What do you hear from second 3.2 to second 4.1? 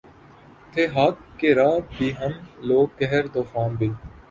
طوفاں بھی